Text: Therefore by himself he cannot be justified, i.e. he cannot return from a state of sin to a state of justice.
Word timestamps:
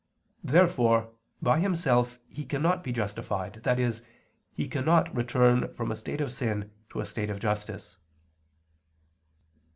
Therefore 0.43 1.11
by 1.43 1.59
himself 1.59 2.17
he 2.27 2.43
cannot 2.43 2.83
be 2.83 2.91
justified, 2.91 3.61
i.e. 3.67 3.91
he 4.51 4.67
cannot 4.67 5.15
return 5.15 5.71
from 5.75 5.91
a 5.91 5.95
state 5.95 6.21
of 6.21 6.31
sin 6.31 6.71
to 6.89 7.01
a 7.01 7.05
state 7.05 7.29
of 7.29 7.39
justice. 7.39 7.97